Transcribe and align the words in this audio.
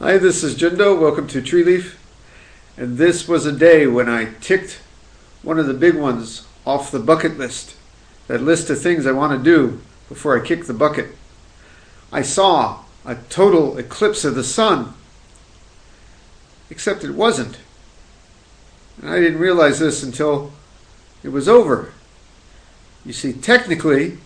Hi, 0.00 0.18
this 0.18 0.42
is 0.42 0.56
Jundo. 0.56 1.00
Welcome 1.00 1.28
to 1.28 1.40
Treeleaf. 1.40 1.94
And 2.76 2.98
this 2.98 3.28
was 3.28 3.46
a 3.46 3.52
day 3.52 3.86
when 3.86 4.08
I 4.08 4.32
ticked 4.40 4.80
one 5.42 5.56
of 5.60 5.68
the 5.68 5.72
big 5.72 5.94
ones 5.94 6.48
off 6.66 6.90
the 6.90 6.98
bucket 6.98 7.38
list. 7.38 7.76
That 8.26 8.42
list 8.42 8.68
of 8.70 8.82
things 8.82 9.06
I 9.06 9.12
want 9.12 9.38
to 9.38 9.44
do 9.44 9.80
before 10.08 10.36
I 10.36 10.44
kick 10.44 10.64
the 10.64 10.74
bucket. 10.74 11.14
I 12.10 12.22
saw 12.22 12.80
a 13.06 13.14
total 13.14 13.78
eclipse 13.78 14.24
of 14.24 14.34
the 14.34 14.42
sun. 14.42 14.94
Except 16.70 17.04
it 17.04 17.12
wasn't. 17.12 17.58
And 19.00 19.08
I 19.08 19.20
didn't 19.20 19.38
realize 19.38 19.78
this 19.78 20.02
until 20.02 20.50
it 21.22 21.28
was 21.28 21.48
over. 21.48 21.92
You 23.06 23.12
see, 23.12 23.32
technically, 23.32 24.18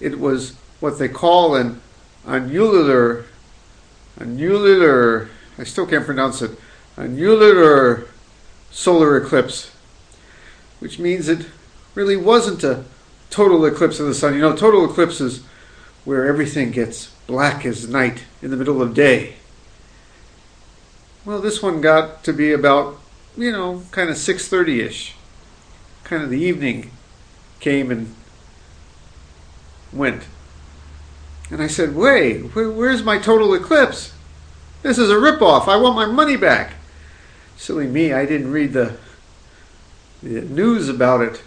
it 0.00 0.18
was 0.18 0.56
what 0.80 0.98
they 0.98 1.08
call 1.08 1.54
an 1.54 1.80
annular 2.26 3.26
annular, 4.18 5.28
I 5.58 5.64
still 5.64 5.86
can't 5.86 6.06
pronounce 6.06 6.42
it, 6.42 6.58
annular 6.96 8.06
solar 8.70 9.16
eclipse, 9.16 9.70
which 10.80 10.98
means 10.98 11.28
it 11.28 11.46
really 11.94 12.16
wasn't 12.16 12.64
a 12.64 12.84
total 13.30 13.64
eclipse 13.64 14.00
of 14.00 14.06
the 14.06 14.14
sun. 14.14 14.34
You 14.34 14.40
know, 14.40 14.56
total 14.56 14.84
eclipse 14.90 15.20
is 15.20 15.42
where 16.04 16.26
everything 16.26 16.70
gets 16.70 17.08
black 17.26 17.64
as 17.64 17.88
night 17.88 18.24
in 18.40 18.50
the 18.50 18.56
middle 18.56 18.82
of 18.82 18.94
day. 18.94 19.36
Well, 21.24 21.40
this 21.40 21.62
one 21.62 21.80
got 21.80 22.24
to 22.24 22.32
be 22.32 22.52
about, 22.52 22.98
you 23.36 23.52
know, 23.52 23.84
kind 23.92 24.10
of 24.10 24.16
6:30ish. 24.16 25.12
Kind 26.04 26.22
of 26.22 26.30
the 26.30 26.40
evening 26.40 26.90
came 27.60 27.90
and 27.90 28.14
went. 29.92 30.24
And 31.52 31.62
I 31.62 31.66
said, 31.66 31.94
wait, 31.94 32.38
where's 32.54 33.02
my 33.02 33.18
total 33.18 33.52
eclipse? 33.52 34.14
This 34.80 34.96
is 34.96 35.10
a 35.10 35.16
ripoff. 35.16 35.68
I 35.68 35.76
want 35.76 35.94
my 35.94 36.06
money 36.06 36.34
back. 36.34 36.72
Silly 37.58 37.86
me, 37.86 38.14
I 38.14 38.24
didn't 38.24 38.50
read 38.50 38.72
the, 38.72 38.96
the 40.22 40.40
news 40.40 40.88
about 40.88 41.20
it 41.20 41.42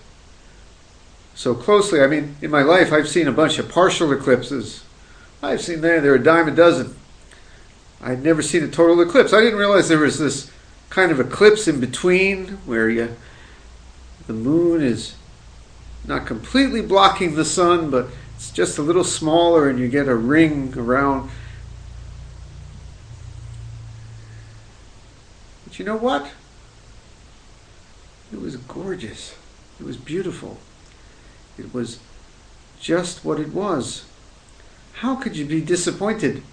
so 1.33 1.55
closely. 1.55 2.02
I 2.02 2.07
mean, 2.07 2.35
in 2.39 2.52
my 2.52 2.61
life, 2.61 2.94
I've 2.94 3.09
seen 3.09 3.27
a 3.27 3.31
bunch 3.31 3.57
of 3.57 3.67
partial 3.67 4.13
eclipses. 4.13 4.83
I've 5.41 5.61
seen 5.61 5.81
there, 5.81 5.99
they're 5.99 6.13
a 6.13 6.23
dime 6.23 6.47
a 6.47 6.51
dozen. 6.51 6.95
I'd 7.99 8.22
never 8.22 8.44
seen 8.44 8.63
a 8.63 8.67
total 8.67 9.01
eclipse. 9.01 9.33
I 9.33 9.41
didn't 9.41 9.57
realize 9.57 9.89
there 9.89 9.97
was 9.97 10.19
this 10.19 10.51
kind 10.91 11.11
of 11.11 11.19
eclipse 11.19 11.67
in 11.67 11.79
between 11.79 12.49
where 12.67 12.91
you, 12.91 13.16
the 14.27 14.33
moon 14.33 14.83
is 14.83 15.16
not 16.05 16.27
completely 16.27 16.83
blocking 16.83 17.33
the 17.33 17.44
sun, 17.44 17.89
but 17.89 18.05
it's 18.36 18.52
just 18.52 18.78
a 18.78 18.81
little 18.81 19.03
smaller 19.03 19.69
and 19.69 19.80
you 19.80 19.88
get 19.88 20.08
a 20.08 20.16
ring 20.16 20.73
around. 20.78 21.30
But 25.64 25.80
you 25.80 25.86
know 25.86 25.95
what? 25.95 26.31
It 28.31 28.41
was 28.41 28.58
gorgeous. 28.58 29.36
It 29.80 29.86
was 29.86 29.97
beautiful. 29.97 30.58
It 31.58 31.73
was 31.73 32.00
just 32.80 33.23
what 33.23 33.39
it 33.39 33.53
was. 33.53 34.06
How 34.94 35.16
could 35.16 35.36
you 35.36 35.45
be 35.45 35.61
disappointed 35.61 36.44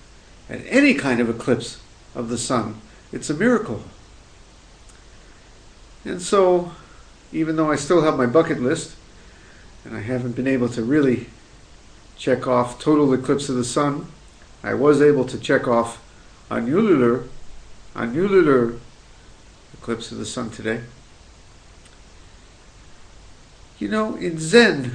at 0.49 0.61
any 0.67 0.95
kind 0.95 1.21
of 1.21 1.29
eclipse 1.29 1.81
of 2.15 2.29
the 2.29 2.39
sun? 2.39 2.81
It's 3.13 3.31
a 3.31 3.35
miracle. 3.35 3.83
And 6.05 6.21
so, 6.21 6.73
even 7.33 7.57
though 7.57 7.71
I 7.71 7.77
still 7.77 8.03
have 8.03 8.17
my 8.17 8.27
bucket 8.27 8.61
list, 8.61 8.97
and 9.85 9.97
I 9.97 10.01
haven't 10.01 10.37
been 10.37 10.47
able 10.47 10.69
to 10.71 10.83
really 10.83 11.27
check 12.23 12.47
off 12.47 12.79
total 12.79 13.13
eclipse 13.13 13.49
of 13.49 13.57
the 13.57 13.65
sun. 13.65 14.07
I 14.63 14.75
was 14.75 15.03
able 15.03 15.25
to 15.25 15.37
check 15.37 15.67
off 15.67 16.01
annular, 16.49 17.25
annular 17.97 18.79
eclipse 19.75 20.13
of 20.13 20.19
the 20.19 20.25
sun 20.25 20.49
today. 20.51 20.83
You 23.81 23.89
know, 23.89 24.15
in 24.15 24.39
Zen, 24.39 24.95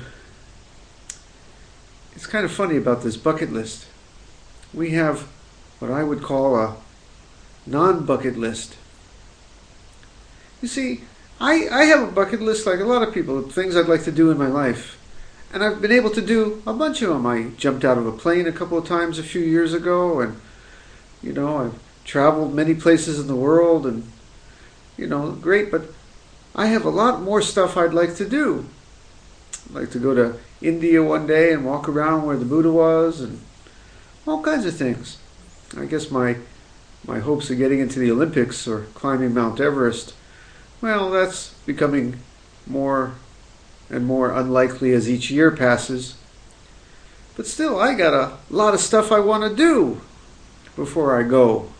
it's 2.15 2.25
kind 2.25 2.45
of 2.45 2.51
funny 2.53 2.77
about 2.77 3.03
this 3.03 3.17
bucket 3.17 3.51
list. 3.51 3.87
We 4.73 4.91
have 4.91 5.27
what 5.79 5.91
I 5.91 6.03
would 6.03 6.23
call 6.23 6.55
a 6.55 6.77
non 7.65 8.05
bucket 8.05 8.37
list. 8.37 8.77
You 10.61 10.69
see, 10.69 11.01
I, 11.41 11.67
I 11.69 11.83
have 11.83 12.07
a 12.07 12.11
bucket 12.11 12.41
list 12.41 12.65
like 12.65 12.79
a 12.79 12.85
lot 12.85 13.05
of 13.05 13.13
people 13.13 13.41
things 13.41 13.75
I'd 13.75 13.89
like 13.89 14.05
to 14.05 14.13
do 14.13 14.31
in 14.31 14.37
my 14.37 14.47
life. 14.47 14.96
And 15.53 15.63
I've 15.63 15.81
been 15.81 15.91
able 15.91 16.09
to 16.11 16.21
do 16.21 16.61
a 16.67 16.73
bunch 16.73 17.01
of 17.01 17.09
them. 17.09 17.25
I 17.25 17.51
jumped 17.57 17.85
out 17.85 17.97
of 17.97 18.05
a 18.05 18.11
plane 18.11 18.47
a 18.47 18.51
couple 18.51 18.77
of 18.77 18.87
times 18.87 19.17
a 19.17 19.23
few 19.23 19.41
years 19.41 19.73
ago, 19.73 20.19
and 20.19 20.39
you 21.21 21.33
know, 21.33 21.57
I've 21.57 21.79
traveled 22.03 22.53
many 22.53 22.73
places 22.73 23.19
in 23.19 23.27
the 23.27 23.35
world, 23.35 23.85
and 23.85 24.09
you 24.97 25.07
know, 25.07 25.31
great. 25.31 25.71
But 25.71 25.83
I 26.55 26.67
have 26.67 26.85
a 26.85 26.89
lot 26.89 27.21
more 27.21 27.41
stuff 27.41 27.77
I'd 27.77 27.93
like 27.93 28.15
to 28.15 28.27
do. 28.27 28.65
I'd 29.69 29.75
like 29.75 29.91
to 29.91 29.99
go 29.99 30.13
to 30.13 30.37
India 30.61 31.03
one 31.03 31.27
day 31.27 31.53
and 31.53 31.65
walk 31.65 31.87
around 31.87 32.25
where 32.25 32.37
the 32.37 32.45
Buddha 32.45 32.71
was, 32.71 33.21
and 33.21 33.41
all 34.25 34.43
kinds 34.43 34.65
of 34.65 34.75
things. 34.75 35.17
I 35.77 35.85
guess 35.85 36.11
my 36.11 36.37
my 37.05 37.19
hopes 37.19 37.49
of 37.49 37.57
getting 37.57 37.79
into 37.79 37.99
the 37.99 38.11
Olympics 38.11 38.67
or 38.67 38.81
climbing 38.93 39.33
Mount 39.33 39.61
Everest, 39.61 40.13
well, 40.81 41.09
that's 41.09 41.53
becoming 41.65 42.19
more 42.65 43.13
and 43.89 44.05
more 44.05 44.31
unlikely 44.31 44.93
as 44.93 45.09
each 45.09 45.31
year 45.31 45.51
passes. 45.51 46.15
But 47.35 47.47
still, 47.47 47.79
I 47.79 47.93
got 47.93 48.13
a 48.13 48.37
lot 48.49 48.73
of 48.73 48.79
stuff 48.79 49.11
I 49.11 49.19
want 49.19 49.43
to 49.43 49.55
do 49.55 50.01
before 50.75 51.19
I 51.19 51.23
go. 51.23 51.71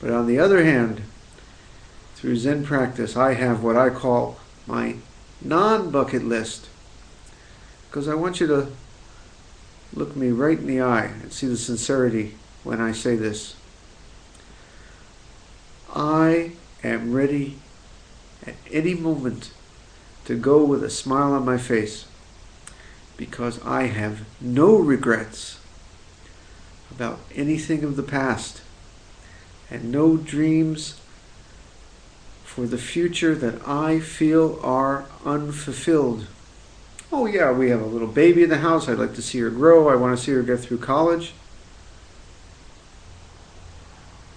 But 0.00 0.10
on 0.10 0.26
the 0.26 0.38
other 0.38 0.64
hand, 0.64 1.02
through 2.14 2.36
Zen 2.36 2.64
practice, 2.64 3.16
I 3.16 3.34
have 3.34 3.62
what 3.62 3.76
I 3.76 3.90
call 3.90 4.38
my 4.66 4.96
non 5.42 5.90
bucket 5.90 6.24
list. 6.24 6.68
Because 7.88 8.08
I 8.08 8.14
want 8.14 8.40
you 8.40 8.46
to 8.46 8.68
look 9.92 10.16
me 10.16 10.30
right 10.30 10.58
in 10.58 10.66
the 10.66 10.80
eye 10.80 11.06
and 11.06 11.32
see 11.32 11.46
the 11.46 11.56
sincerity 11.56 12.36
when 12.62 12.80
I 12.80 12.92
say 12.92 13.16
this. 13.16 13.56
I 15.94 16.52
am 16.84 17.12
ready 17.12 17.58
at 18.46 18.54
any 18.70 18.94
moment 18.94 19.52
to 20.24 20.36
go 20.36 20.64
with 20.64 20.84
a 20.84 20.90
smile 20.90 21.32
on 21.32 21.44
my 21.44 21.58
face 21.58 22.06
because 23.16 23.62
I 23.64 23.84
have 23.84 24.22
no 24.40 24.76
regrets 24.76 25.58
about 26.90 27.20
anything 27.34 27.84
of 27.84 27.96
the 27.96 28.02
past 28.02 28.62
and 29.70 29.92
no 29.92 30.16
dreams 30.16 31.00
for 32.44 32.66
the 32.66 32.78
future 32.78 33.34
that 33.34 33.66
I 33.68 34.00
feel 34.00 34.58
are 34.62 35.04
unfulfilled. 35.24 36.26
Oh, 37.12 37.26
yeah, 37.26 37.52
we 37.52 37.70
have 37.70 37.80
a 37.80 37.86
little 37.86 38.08
baby 38.08 38.42
in 38.42 38.50
the 38.50 38.58
house. 38.58 38.88
I'd 38.88 38.98
like 38.98 39.14
to 39.14 39.22
see 39.22 39.38
her 39.40 39.50
grow. 39.50 39.88
I 39.88 39.96
want 39.96 40.16
to 40.16 40.24
see 40.24 40.32
her 40.32 40.42
get 40.42 40.60
through 40.60 40.78
college. 40.78 41.32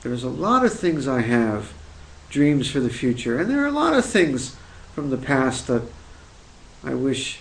There's 0.02 0.24
a 0.24 0.30
lot 0.30 0.66
of 0.66 0.74
things 0.74 1.08
I 1.08 1.22
have, 1.22 1.72
dreams 2.30 2.70
for 2.70 2.82
the 2.82 2.90
future, 2.90 3.40
and 3.40 3.50
there 3.50 3.64
are 3.64 3.68
a 3.68 3.72
lot 3.72 3.94
of 3.94 4.06
things 4.06 4.58
from 4.94 5.10
the 5.10 5.18
past 5.18 5.68
that 5.68 5.84
I 6.84 6.94
wish, 6.94 7.40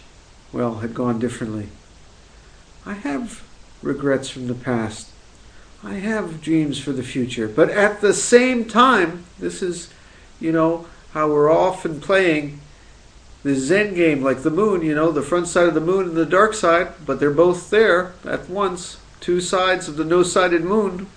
well, 0.52 0.76
had 0.76 0.94
gone 0.94 1.18
differently. 1.18 1.68
I 2.86 2.94
have 2.94 3.42
regrets 3.82 4.28
from 4.28 4.46
the 4.46 4.54
past. 4.54 5.10
I 5.84 5.94
have 5.94 6.40
dreams 6.40 6.78
for 6.78 6.92
the 6.92 7.02
future. 7.02 7.48
But 7.48 7.70
at 7.70 8.00
the 8.00 8.14
same 8.14 8.64
time, 8.64 9.24
this 9.38 9.62
is, 9.62 9.92
you 10.40 10.52
know, 10.52 10.86
how 11.12 11.28
we're 11.28 11.52
often 11.52 12.00
playing 12.00 12.60
the 13.42 13.54
Zen 13.54 13.94
game, 13.94 14.22
like 14.22 14.42
the 14.42 14.50
moon, 14.50 14.82
you 14.82 14.94
know, 14.94 15.10
the 15.10 15.22
front 15.22 15.48
side 15.48 15.66
of 15.66 15.74
the 15.74 15.80
moon 15.80 16.08
and 16.08 16.16
the 16.16 16.24
dark 16.24 16.54
side, 16.54 16.92
but 17.04 17.18
they're 17.18 17.30
both 17.30 17.70
there 17.70 18.12
at 18.24 18.48
once. 18.48 18.98
Two 19.20 19.40
sides 19.40 19.88
of 19.88 19.96
the 19.96 20.04
no 20.04 20.22
sided 20.22 20.64
moon. 20.64 21.08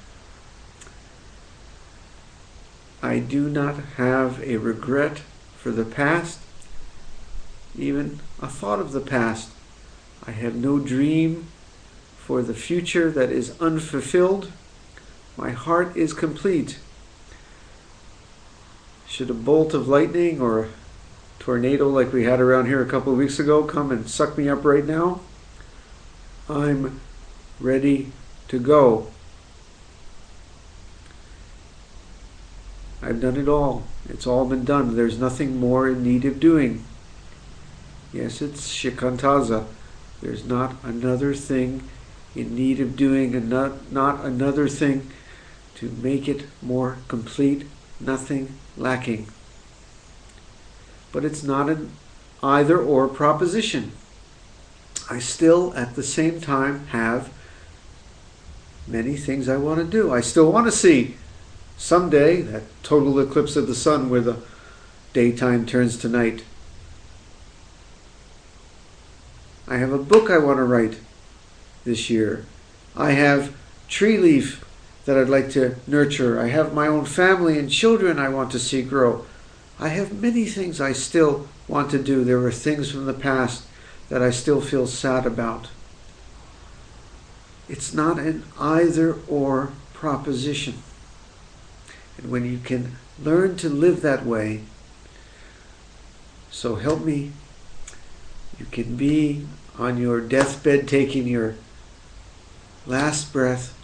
I 3.02 3.20
do 3.20 3.50
not 3.50 3.76
have 3.98 4.42
a 4.42 4.58
regret 4.58 5.22
for 5.66 5.72
the 5.72 5.84
past, 5.84 6.40
even 7.76 8.20
a 8.40 8.48
thought 8.48 8.80
of 8.80 8.92
the 8.92 9.02
past. 9.02 9.50
I 10.28 10.30
have 10.30 10.54
no 10.54 10.78
dream 10.78 11.48
for 12.20 12.44
the 12.44 12.54
future 12.54 13.10
that 13.10 13.32
is 13.32 13.60
unfulfilled. 13.60 14.52
My 15.36 15.50
heart 15.50 15.98
is 15.98 16.14
complete. 16.14 16.78
Should 19.08 19.32
a 19.32 19.34
bolt 19.34 19.74
of 19.74 19.88
lightning 19.88 20.40
or 20.40 20.66
a 20.66 20.70
tornado 21.40 21.90
like 21.90 22.14
we 22.14 22.26
had 22.26 22.40
around 22.40 22.68
here 22.68 22.84
a 22.84 22.88
couple 22.88 23.14
of 23.14 23.18
weeks 23.18 23.40
ago 23.40 23.64
come 23.64 23.90
and 23.90 24.08
suck 24.08 24.38
me 24.38 24.48
up 24.48 24.64
right 24.64 24.86
now, 24.86 25.22
I'm 26.48 27.02
ready 27.60 28.12
to 28.50 28.60
go. 28.60 29.08
I've 33.06 33.22
done 33.22 33.38
it 33.38 33.48
all. 33.48 33.84
It's 34.10 34.26
all 34.26 34.48
been 34.48 34.66
done. 34.66 34.96
There's 34.96 35.20
nothing 35.20 35.60
more 35.60 35.88
in 35.88 36.04
need 36.04 36.26
of 36.26 36.40
doing. 36.40 36.84
Yes, 38.12 38.42
it's 38.42 38.68
shikantaza. 38.68 39.68
There's 40.22 40.44
not 40.44 40.76
another 40.84 41.36
thing 41.36 41.84
in 42.34 42.56
need 42.56 42.80
of 42.80 42.96
doing 42.96 43.36
and 43.36 43.48
not, 43.48 43.92
not 43.92 44.26
another 44.26 44.68
thing 44.68 45.12
to 45.76 45.92
make 45.92 46.28
it 46.28 46.46
more 46.64 46.98
complete, 47.08 47.68
nothing 48.00 48.56
lacking. 48.76 49.28
But 51.12 51.26
it's 51.26 51.44
not 51.44 51.70
an 51.70 51.92
either 52.42 52.80
or 52.80 53.08
proposition. 53.08 53.92
I 55.12 55.20
still, 55.20 55.76
at 55.76 55.94
the 55.94 56.02
same 56.02 56.42
time, 56.42 56.88
have 56.88 57.32
many 58.88 59.16
things 59.16 59.48
I 59.48 59.58
want 59.58 59.80
to 59.80 59.86
do. 59.86 60.12
I 60.12 60.22
still 60.22 60.52
want 60.52 60.66
to 60.66 60.72
see 60.72 61.18
someday 61.78 62.42
that 62.42 62.64
total 62.84 63.20
eclipse 63.20 63.56
of 63.56 63.68
the 63.68 63.76
sun 63.76 64.10
where 64.10 64.22
the 64.22 64.38
daytime 65.14 65.66
turns 65.66 65.98
to 65.98 66.10
night. 66.10 66.44
I 69.68 69.78
have 69.78 69.92
a 69.92 69.98
book 69.98 70.30
I 70.30 70.38
want 70.38 70.58
to 70.58 70.64
write 70.64 71.00
this 71.86 72.10
year. 72.10 72.46
I 72.96 73.12
have 73.12 73.56
Treeleaf 73.90 74.64
that 75.06 75.18
I'd 75.18 75.30
like 75.30 75.50
to 75.52 75.76
nurture. 75.88 76.40
I 76.40 76.48
have 76.48 76.74
my 76.74 76.88
own 76.88 77.06
family 77.06 77.58
and 77.58 77.70
children 77.70 78.20
I 78.20 78.30
want 78.30 78.52
to 78.52 78.60
see 78.60 78.82
grow. 78.82 79.26
I 79.80 79.90
have 79.90 80.22
many 80.22 80.46
things 80.46 80.82
I 80.82 80.94
still 80.94 81.48
want 81.68 81.92
to 81.92 82.02
do. 82.02 82.24
There 82.24 82.44
are 82.46 82.52
things 82.52 82.92
from 82.92 83.06
the 83.06 83.14
past 83.14 83.66
that 84.10 84.22
I 84.22 84.32
still 84.32 84.62
feel 84.62 84.88
sad 84.88 85.26
about. 85.26 85.70
It's 87.68 87.94
not 87.94 88.20
an 88.20 88.44
either 88.60 89.18
or 89.28 89.74
proposition. 89.94 90.76
And 92.18 92.32
when 92.32 92.46
you 92.46 92.60
can 92.60 92.96
learn 93.22 93.58
to 93.58 93.70
live 93.70 94.02
that 94.02 94.26
way, 94.26 94.62
so 96.50 96.76
help 96.76 97.04
me, 97.04 97.32
you 98.58 98.66
can 98.66 98.96
be 98.96 99.46
on 99.78 99.98
your 99.98 100.22
deathbed 100.22 100.88
taking 100.88 101.28
your 101.28 101.56
last 102.86 103.34
breath 103.34 103.78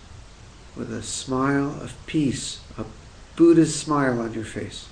with 0.76 0.92
a 0.94 1.04
smile 1.04 1.70
of 1.82 1.94
peace, 2.06 2.62
a 2.78 2.86
Buddhist 3.36 3.78
smile 3.78 4.22
on 4.22 4.34
your 4.34 4.46
face, 4.46 4.88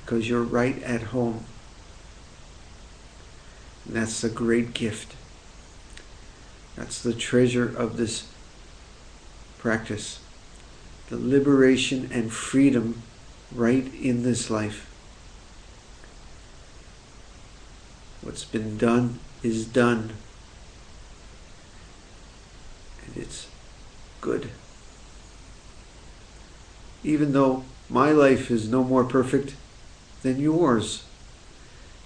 because 0.00 0.28
you're 0.28 0.42
right 0.42 0.82
at 0.82 1.02
home. 1.02 1.44
And 3.84 3.96
that's 3.96 4.24
a 4.24 4.30
great 4.30 4.72
gift. 4.72 5.14
That's 6.76 7.02
the 7.02 7.14
treasure 7.14 7.74
of 7.76 7.96
this 7.96 8.28
practice. 9.58 10.20
The 11.08 11.16
liberation 11.16 12.08
and 12.12 12.32
freedom 12.32 13.02
right 13.54 13.92
in 13.94 14.22
this 14.22 14.50
life. 14.50 14.90
What's 18.22 18.44
been 18.44 18.76
done 18.76 19.20
is 19.42 19.66
done. 19.66 20.14
And 23.06 23.16
it's 23.16 23.46
good. 24.20 24.50
Even 27.04 27.32
though 27.32 27.64
my 27.88 28.10
life 28.10 28.50
is 28.50 28.68
no 28.68 28.82
more 28.82 29.04
perfect 29.04 29.54
than 30.22 30.40
yours, 30.40 31.04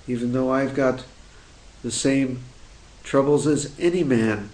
even 0.07 0.33
though 0.33 0.53
I've 0.53 0.75
got 0.75 1.05
the 1.83 1.91
same 1.91 2.43
troubles 3.03 3.47
as 3.47 3.75
any 3.79 4.05
man, 4.05 4.51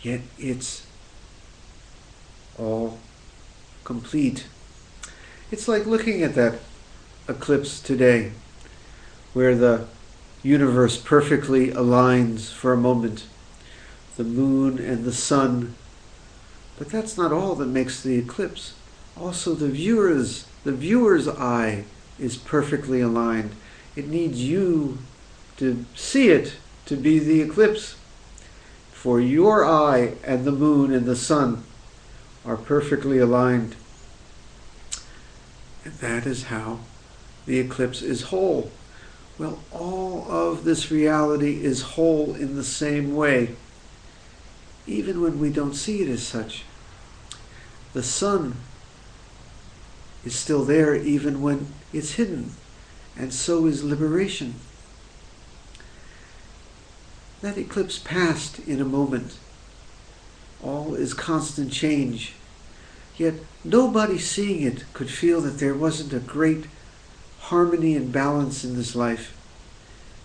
yet 0.00 0.20
it's 0.38 0.86
all 2.58 2.98
complete. 3.84 4.46
It's 5.50 5.68
like 5.68 5.86
looking 5.86 6.22
at 6.22 6.34
that 6.34 6.60
eclipse 7.28 7.80
today, 7.80 8.32
where 9.32 9.54
the 9.54 9.86
universe 10.42 10.98
perfectly 10.98 11.68
aligns 11.68 12.50
for 12.52 12.72
a 12.72 12.76
moment, 12.76 13.26
the 14.16 14.24
moon 14.24 14.78
and 14.78 15.04
the 15.04 15.12
sun. 15.12 15.74
But 16.78 16.88
that's 16.88 17.16
not 17.16 17.32
all 17.32 17.54
that 17.56 17.66
makes 17.66 18.02
the 18.02 18.18
eclipse. 18.18 18.74
Also, 19.16 19.54
the 19.54 19.68
viewer's 19.68 20.46
the 20.64 20.72
viewer's 20.72 21.28
eye 21.28 21.84
is 22.18 22.36
perfectly 22.36 23.00
aligned. 23.00 23.50
It 23.96 24.08
needs 24.08 24.42
you 24.42 24.98
to 25.56 25.84
see 25.94 26.28
it 26.28 26.54
to 26.86 26.96
be 26.96 27.18
the 27.18 27.42
eclipse. 27.42 27.96
For 28.92 29.20
your 29.20 29.64
eye 29.64 30.14
and 30.24 30.44
the 30.44 30.52
moon 30.52 30.92
and 30.92 31.04
the 31.04 31.16
sun 31.16 31.64
are 32.44 32.56
perfectly 32.56 33.18
aligned. 33.18 33.76
And 35.84 35.94
that 35.94 36.26
is 36.26 36.44
how 36.44 36.80
the 37.46 37.58
eclipse 37.58 38.02
is 38.02 38.22
whole. 38.24 38.70
Well, 39.38 39.60
all 39.72 40.30
of 40.30 40.64
this 40.64 40.90
reality 40.90 41.64
is 41.64 41.82
whole 41.82 42.34
in 42.34 42.54
the 42.54 42.64
same 42.64 43.14
way, 43.14 43.56
even 44.86 45.20
when 45.20 45.38
we 45.40 45.50
don't 45.50 45.74
see 45.74 46.02
it 46.02 46.08
as 46.08 46.22
such. 46.22 46.64
The 47.92 48.02
sun 48.02 48.56
is 50.24 50.34
still 50.34 50.64
there 50.64 50.94
even 50.94 51.42
when 51.42 51.68
it's 51.92 52.12
hidden, 52.12 52.52
and 53.16 53.32
so 53.32 53.66
is 53.66 53.82
liberation. 53.82 54.54
That 57.40 57.58
eclipse 57.58 57.98
passed 57.98 58.60
in 58.60 58.80
a 58.80 58.84
moment. 58.84 59.38
Is 60.94 61.14
constant 61.14 61.72
change. 61.72 62.34
Yet 63.16 63.34
nobody 63.64 64.18
seeing 64.18 64.62
it 64.62 64.84
could 64.92 65.10
feel 65.10 65.40
that 65.40 65.58
there 65.58 65.74
wasn't 65.74 66.12
a 66.12 66.18
great 66.18 66.66
harmony 67.40 67.96
and 67.96 68.12
balance 68.12 68.64
in 68.64 68.76
this 68.76 68.94
life, 68.94 69.36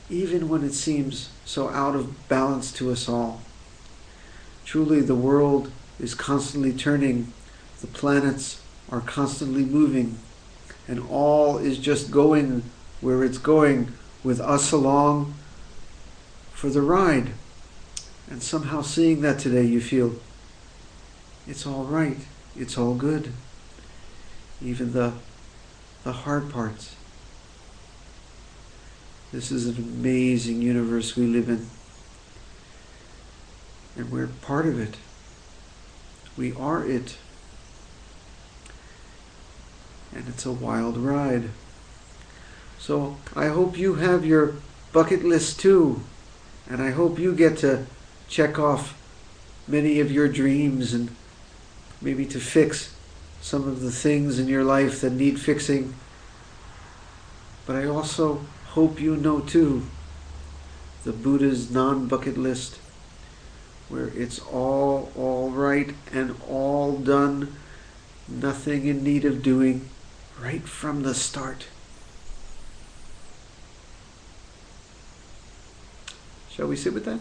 even 0.09 0.49
when 0.49 0.63
it 0.63 0.73
seems 0.73 1.29
so 1.45 1.69
out 1.69 1.95
of 1.95 2.27
balance 2.29 2.71
to 2.73 2.91
us 2.91 3.09
all. 3.09 3.41
Truly, 4.65 5.01
the 5.01 5.15
world 5.15 5.71
is 5.99 6.13
constantly 6.13 6.73
turning, 6.73 7.33
the 7.81 7.87
planets 7.87 8.61
are 8.89 9.01
constantly 9.01 9.65
moving, 9.65 10.17
and 10.87 10.99
all 11.09 11.57
is 11.57 11.77
just 11.77 12.11
going 12.11 12.63
where 13.01 13.23
it's 13.23 13.37
going 13.37 13.93
with 14.23 14.39
us 14.39 14.71
along 14.71 15.33
for 16.51 16.69
the 16.69 16.81
ride. 16.81 17.31
And 18.29 18.43
somehow 18.43 18.81
seeing 18.81 19.21
that 19.21 19.39
today, 19.39 19.65
you 19.65 19.79
feel 19.79 20.15
it's 21.47 21.65
all 21.65 21.85
right, 21.85 22.17
it's 22.55 22.77
all 22.77 22.94
good. 22.94 23.31
Even 24.61 24.94
the, 24.94 25.13
the 26.03 26.11
hard 26.11 26.49
parts. 26.49 26.95
This 29.31 29.51
is 29.51 29.67
an 29.67 29.77
amazing 29.77 30.61
universe 30.61 31.15
we 31.15 31.25
live 31.25 31.49
in. 31.49 31.67
And 33.95 34.11
we're 34.11 34.27
part 34.27 34.65
of 34.65 34.79
it. 34.79 34.95
We 36.38 36.53
are 36.53 36.85
it. 36.85 37.17
And 40.13 40.27
it's 40.27 40.45
a 40.45 40.51
wild 40.51 40.97
ride. 40.97 41.49
So 42.80 43.18
I 43.35 43.47
hope 43.47 43.77
you 43.77 43.95
have 43.95 44.25
your 44.25 44.56
bucket 44.94 45.23
list 45.23 45.59
too. 45.59 46.01
And 46.69 46.81
I 46.81 46.92
hope 46.92 47.19
you 47.19 47.33
get 47.33 47.57
to 47.59 47.85
check 48.27 48.57
off 48.59 48.97
many 49.68 49.99
of 49.99 50.11
your 50.11 50.27
dreams 50.27 50.94
and 50.94 51.09
maybe 52.01 52.25
to 52.25 52.39
fix 52.39 52.95
some 53.42 53.68
of 53.68 53.81
the 53.81 53.92
things 53.92 54.39
in 54.39 54.47
your 54.47 54.63
life 54.63 55.01
that 55.01 55.13
need 55.13 55.39
fixing. 55.39 55.94
But 57.66 57.75
I 57.75 57.85
also 57.85 58.42
hope 58.69 58.99
you 58.99 59.16
know 59.16 59.39
too 59.39 59.83
the 61.04 61.13
Buddha's 61.13 61.71
non 61.71 62.07
bucket 62.07 62.37
list, 62.37 62.80
where 63.87 64.07
it's 64.09 64.39
all 64.39 65.11
all 65.16 65.51
right 65.51 65.94
and 66.11 66.35
all 66.49 66.97
done, 66.97 67.56
nothing 68.27 68.85
in 68.85 69.04
need 69.04 69.23
of 69.23 69.42
doing 69.42 69.89
right 70.42 70.68
from 70.68 71.04
the 71.04 71.16
start. 71.16 71.68
Shall 76.49 76.68
we 76.68 76.75
sit 76.75 76.94
with 76.94 77.06
that? 77.06 77.19